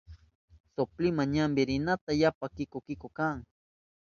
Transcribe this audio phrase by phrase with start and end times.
[0.73, 3.37] Soplinma ñampi rinaka yapa kinku kinku kan.